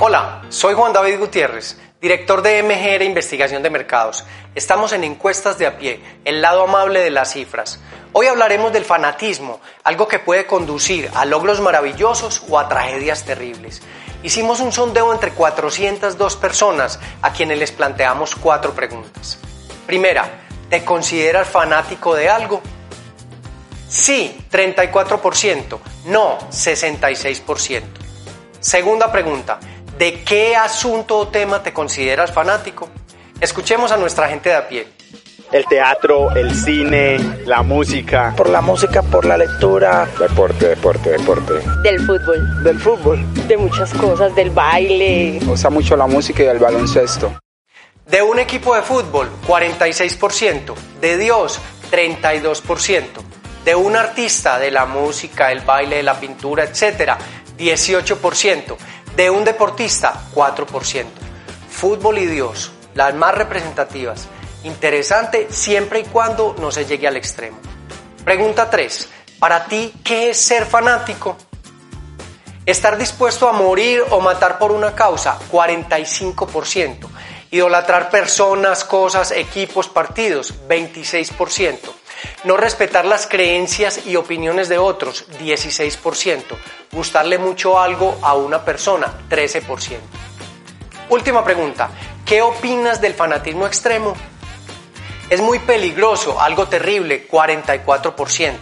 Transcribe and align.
Hola, 0.00 0.42
soy 0.50 0.74
Juan 0.74 0.92
David 0.92 1.18
Gutiérrez, 1.18 1.78
director 2.00 2.42
de 2.42 2.62
MGR 2.62 3.02
Investigación 3.02 3.62
de 3.62 3.70
Mercados. 3.70 4.24
Estamos 4.54 4.92
en 4.92 5.04
Encuestas 5.04 5.56
de 5.56 5.66
a 5.66 5.78
pie, 5.78 6.00
el 6.26 6.42
lado 6.42 6.64
amable 6.64 7.00
de 7.00 7.10
las 7.10 7.32
cifras. 7.32 7.80
Hoy 8.12 8.26
hablaremos 8.26 8.70
del 8.70 8.84
fanatismo, 8.84 9.60
algo 9.84 10.08
que 10.08 10.18
puede 10.18 10.44
conducir 10.44 11.10
a 11.14 11.24
logros 11.24 11.60
maravillosos 11.62 12.44
o 12.50 12.58
a 12.58 12.68
tragedias 12.68 13.24
terribles. 13.24 13.80
Hicimos 14.22 14.60
un 14.60 14.72
sondeo 14.72 15.12
entre 15.12 15.30
402 15.30 16.36
personas 16.36 17.00
a 17.22 17.32
quienes 17.32 17.58
les 17.58 17.72
planteamos 17.72 18.34
cuatro 18.34 18.74
preguntas. 18.74 19.38
Primera, 19.86 20.42
¿te 20.68 20.84
consideras 20.84 21.48
fanático 21.48 22.14
de 22.14 22.28
algo? 22.28 22.60
Sí, 23.88 24.46
34%. 24.50 25.78
No, 26.04 26.38
66%. 26.50 28.01
Segunda 28.62 29.10
pregunta, 29.10 29.58
¿de 29.98 30.22
qué 30.22 30.54
asunto 30.54 31.18
o 31.18 31.26
tema 31.26 31.64
te 31.64 31.72
consideras 31.72 32.30
fanático? 32.30 32.88
Escuchemos 33.40 33.90
a 33.90 33.96
nuestra 33.96 34.28
gente 34.28 34.50
de 34.50 34.54
a 34.54 34.68
pie. 34.68 34.86
El 35.50 35.66
teatro, 35.66 36.30
el 36.30 36.54
cine, 36.54 37.18
la 37.44 37.62
música. 37.62 38.32
Por 38.36 38.48
la 38.48 38.60
música, 38.60 39.02
por 39.02 39.24
la 39.24 39.36
lectura. 39.36 40.08
Deporte, 40.16 40.68
deporte, 40.68 41.10
deporte. 41.10 41.54
Del 41.82 41.98
fútbol. 42.06 42.62
Del 42.62 42.78
fútbol. 42.78 43.48
De 43.48 43.56
muchas 43.56 43.92
cosas, 43.94 44.32
del 44.36 44.50
baile. 44.50 45.38
Me 45.40 45.46
gusta 45.46 45.68
mucho 45.68 45.96
la 45.96 46.06
música 46.06 46.44
y 46.44 46.46
el 46.46 46.60
baloncesto. 46.60 47.32
De 48.06 48.22
un 48.22 48.38
equipo 48.38 48.76
de 48.76 48.82
fútbol, 48.82 49.28
46%. 49.44 50.72
De 51.00 51.18
Dios, 51.18 51.60
32% 51.90 53.02
de 53.64 53.74
un 53.74 53.96
artista 53.96 54.58
de 54.58 54.70
la 54.70 54.86
música, 54.86 55.52
el 55.52 55.60
baile, 55.60 55.96
de 55.96 56.02
la 56.02 56.18
pintura, 56.18 56.64
etcétera, 56.64 57.16
18%, 57.62 58.76
de 59.16 59.30
un 59.30 59.44
deportista, 59.44 60.24
4%. 60.34 61.04
Fútbol 61.70 62.18
y 62.18 62.26
Dios, 62.26 62.72
las 62.94 63.14
más 63.14 63.34
representativas. 63.34 64.26
Interesante 64.64 65.48
siempre 65.50 66.00
y 66.00 66.04
cuando 66.04 66.54
no 66.58 66.70
se 66.70 66.84
llegue 66.84 67.08
al 67.08 67.16
extremo. 67.16 67.58
Pregunta 68.24 68.70
3. 68.70 69.08
Para 69.38 69.64
ti, 69.64 69.92
¿qué 70.04 70.30
es 70.30 70.38
ser 70.38 70.66
fanático? 70.66 71.36
Estar 72.64 72.96
dispuesto 72.96 73.48
a 73.48 73.52
morir 73.52 74.04
o 74.10 74.20
matar 74.20 74.58
por 74.58 74.70
una 74.70 74.94
causa, 74.94 75.36
45%. 75.50 77.08
Idolatrar 77.50 78.08
personas, 78.08 78.84
cosas, 78.84 79.32
equipos, 79.32 79.88
partidos, 79.88 80.54
26%. 80.68 82.01
No 82.44 82.56
respetar 82.56 83.04
las 83.04 83.26
creencias 83.26 84.06
y 84.06 84.16
opiniones 84.16 84.68
de 84.68 84.78
otros, 84.78 85.26
16%. 85.38 86.42
Gustarle 86.92 87.38
mucho 87.38 87.80
algo 87.80 88.18
a 88.22 88.34
una 88.34 88.64
persona, 88.64 89.12
13%. 89.30 89.98
Última 91.08 91.44
pregunta, 91.44 91.90
¿qué 92.24 92.42
opinas 92.42 93.00
del 93.00 93.14
fanatismo 93.14 93.66
extremo? 93.66 94.14
Es 95.28 95.40
muy 95.40 95.58
peligroso, 95.60 96.40
algo 96.40 96.68
terrible, 96.68 97.28
44%. 97.28 98.56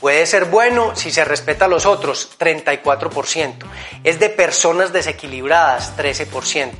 Puede 0.00 0.26
ser 0.26 0.46
bueno 0.46 0.94
si 0.94 1.10
se 1.10 1.24
respeta 1.24 1.64
a 1.64 1.68
los 1.68 1.86
otros, 1.86 2.36
34%. 2.38 3.54
Es 4.04 4.20
de 4.20 4.28
personas 4.28 4.92
desequilibradas, 4.92 5.96
13%. 5.96 6.72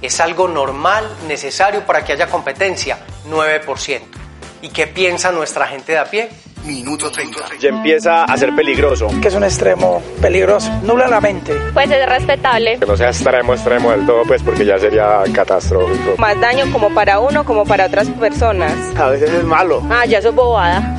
Es 0.00 0.20
algo 0.20 0.46
normal, 0.46 1.08
necesario 1.26 1.84
para 1.84 2.04
que 2.04 2.12
haya 2.12 2.28
competencia, 2.28 3.00
9%. 3.28 4.17
¿Y 4.60 4.70
qué 4.70 4.86
piensa 4.88 5.30
nuestra 5.30 5.66
gente 5.66 5.92
de 5.92 5.98
a 5.98 6.04
pie? 6.04 6.28
Minuto 6.64 7.10
30. 7.10 7.38
Ya 7.60 7.68
empieza 7.68 8.24
a 8.24 8.36
ser 8.36 8.54
peligroso. 8.54 9.08
Que 9.22 9.28
es 9.28 9.34
un 9.34 9.44
extremo 9.44 10.02
peligroso. 10.20 10.68
Nubla 10.82 11.06
la 11.06 11.20
mente. 11.20 11.54
Pues 11.72 11.88
es 11.90 12.06
respetable. 12.06 12.78
Que 12.78 12.86
no 12.86 12.96
sea 12.96 13.08
extremo, 13.08 13.54
extremo 13.54 13.92
del 13.92 14.04
todo, 14.04 14.24
pues 14.24 14.42
porque 14.42 14.64
ya 14.64 14.78
sería 14.78 15.22
catastrófico. 15.32 16.16
Más 16.18 16.38
daño 16.40 16.70
como 16.72 16.92
para 16.92 17.20
uno 17.20 17.44
como 17.44 17.64
para 17.64 17.86
otras 17.86 18.08
personas. 18.10 18.72
A 18.96 19.08
veces 19.08 19.30
es 19.30 19.44
malo. 19.44 19.82
Ah, 19.88 20.04
ya 20.04 20.18
es 20.18 20.34
bobada. 20.34 20.96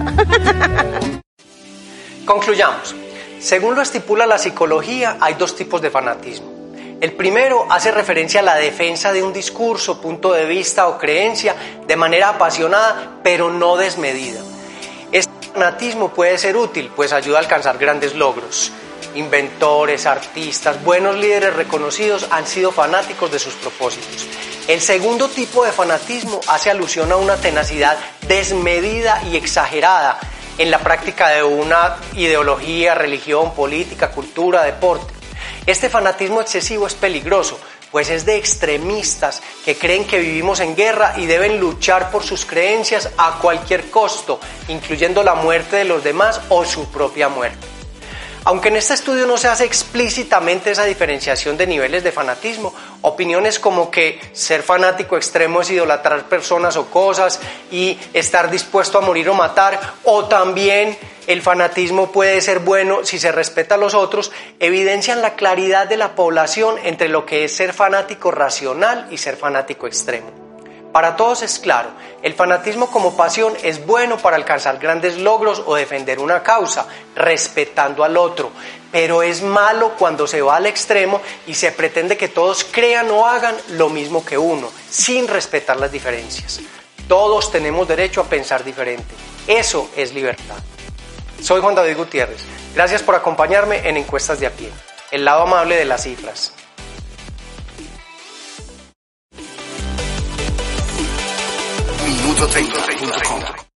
Concluyamos. 2.26 2.96
Según 3.40 3.76
lo 3.76 3.82
estipula 3.82 4.26
la 4.26 4.38
psicología, 4.38 5.18
hay 5.20 5.34
dos 5.34 5.56
tipos 5.56 5.82
de 5.82 5.90
fanatismo. 5.90 6.49
El 7.02 7.14
primero 7.14 7.66
hace 7.70 7.92
referencia 7.92 8.42
a 8.42 8.44
la 8.44 8.56
defensa 8.56 9.14
de 9.14 9.24
un 9.24 9.32
discurso, 9.32 10.02
punto 10.02 10.34
de 10.34 10.46
vista 10.46 10.90
o 10.90 10.98
creencia 10.98 11.56
de 11.88 11.96
manera 11.96 12.30
apasionada, 12.30 13.20
pero 13.24 13.50
no 13.50 13.78
desmedida. 13.78 14.42
Este 15.10 15.48
fanatismo 15.54 16.10
puede 16.10 16.38
ser 16.38 16.58
útil, 16.58 16.92
pues 16.94 17.14
ayuda 17.14 17.38
a 17.38 17.42
alcanzar 17.42 17.78
grandes 17.78 18.16
logros. 18.16 18.74
Inventores, 19.16 20.06
artistas, 20.06 20.84
buenos 20.84 21.16
líderes 21.16 21.56
reconocidos 21.56 22.28
han 22.32 22.46
sido 22.46 22.74
fanáticos 22.74 23.32
de 23.32 23.40
sus 23.40 23.54
propósitos. 23.54 24.28
El 24.68 24.82
segundo 24.82 25.30
tipo 25.30 25.64
de 25.64 25.72
fanatismo 25.72 26.42
hace 26.48 26.70
alusión 26.70 27.14
a 27.14 27.16
una 27.16 27.38
tenacidad 27.38 27.98
desmedida 28.28 29.24
y 29.24 29.38
exagerada 29.38 30.20
en 30.58 30.70
la 30.70 30.80
práctica 30.80 31.30
de 31.30 31.44
una 31.44 31.96
ideología, 32.16 32.94
religión, 32.94 33.54
política, 33.56 34.12
cultura, 34.12 34.64
deporte. 34.64 35.19
Este 35.70 35.88
fanatismo 35.88 36.42
excesivo 36.42 36.88
es 36.88 36.96
peligroso, 36.96 37.60
pues 37.92 38.10
es 38.10 38.26
de 38.26 38.38
extremistas 38.38 39.44
que 39.64 39.76
creen 39.76 40.04
que 40.04 40.18
vivimos 40.18 40.62
en 40.62 40.76
guerra 40.76 41.14
y 41.16 41.28
deben 41.28 41.60
luchar 41.60 42.10
por 42.10 42.24
sus 42.24 42.44
creencias 42.44 43.12
a 43.18 43.38
cualquier 43.40 43.92
costo, 43.92 44.40
incluyendo 44.68 45.22
la 45.22 45.36
muerte 45.36 45.76
de 45.76 45.86
los 45.86 46.04
demás 46.04 46.42
o 46.50 46.66
su 46.66 46.90
propia 46.90 47.30
muerte. 47.30 47.79
Aunque 48.46 48.70
en 48.70 48.78
este 48.78 48.94
estudio 48.94 49.28
no 49.28 49.38
se 49.38 49.50
hace 49.50 49.66
explícitamente 49.66 50.72
esa 50.72 50.86
diferenciación 50.86 51.58
de 51.58 51.68
niveles 51.68 52.04
de 52.04 52.12
fanatismo, 52.12 52.74
opiniones 53.02 53.60
como 53.60 53.92
que 53.92 54.20
ser 54.32 54.64
fanático 54.64 55.18
extremo 55.18 55.62
es 55.62 55.70
idolatrar 55.70 56.24
personas 56.30 56.78
o 56.78 56.86
cosas 56.86 57.40
y 57.70 58.00
estar 58.14 58.50
dispuesto 58.50 58.98
a 58.98 59.02
morir 59.02 59.30
o 59.30 59.34
matar, 59.34 59.80
o 60.04 60.26
también 60.26 60.98
el 61.28 61.42
fanatismo 61.42 62.12
puede 62.12 62.42
ser 62.42 62.60
bueno 62.60 63.04
si 63.04 63.20
se 63.20 63.32
respeta 63.32 63.76
a 63.76 63.78
los 63.78 63.94
otros, 63.94 64.32
evidencian 64.60 65.22
la 65.22 65.36
claridad 65.36 65.88
de 65.88 65.98
la 65.98 66.16
población 66.16 66.76
entre 66.84 67.10
lo 67.10 67.26
que 67.26 67.44
es 67.44 67.56
ser 67.56 67.74
fanático 67.74 68.32
racional 68.32 69.08
y 69.12 69.18
ser 69.18 69.36
fanático 69.36 69.86
extremo. 69.86 70.39
Para 70.92 71.16
todos 71.16 71.44
es 71.44 71.60
claro, 71.60 71.90
el 72.24 72.34
fanatismo 72.34 72.90
como 72.90 73.16
pasión 73.16 73.54
es 73.62 73.86
bueno 73.86 74.18
para 74.18 74.36
alcanzar 74.36 74.80
grandes 74.80 75.18
logros 75.18 75.62
o 75.66 75.76
defender 75.76 76.20
una 76.20 76.42
causa, 76.42 76.88
respetando 77.16 78.04
al 78.04 78.18
otro, 78.18 78.52
pero 78.92 79.22
es 79.22 79.44
malo 79.44 79.94
cuando 80.00 80.26
se 80.26 80.42
va 80.42 80.56
al 80.56 80.66
extremo 80.66 81.22
y 81.46 81.54
se 81.54 81.72
pretende 81.72 82.18
que 82.18 82.28
todos 82.28 82.64
crean 82.64 83.12
o 83.12 83.28
hagan 83.28 83.56
lo 83.70 83.90
mismo 83.90 84.26
que 84.26 84.38
uno, 84.38 84.72
sin 84.90 85.28
respetar 85.28 85.78
las 85.78 85.92
diferencias. 85.92 86.60
Todos 87.08 87.52
tenemos 87.52 87.88
derecho 87.88 88.22
a 88.22 88.26
pensar 88.26 88.64
diferente. 88.64 89.14
Eso 89.48 89.92
es 89.96 90.12
libertad. 90.14 90.58
Soy 91.40 91.62
Juan 91.62 91.76
David 91.76 91.98
Gutiérrez. 91.98 92.42
Gracias 92.74 93.04
por 93.04 93.16
acompañarme 93.16 93.88
en 93.88 93.98
Encuestas 93.98 94.40
de 94.40 94.48
a 94.48 94.52
pie, 94.52 94.72
el 95.12 95.24
lado 95.24 95.44
amable 95.44 95.76
de 95.76 95.86
las 95.86 96.04
cifras. 96.04 96.54
Minuto 102.40 102.54
30.com 102.54 103.69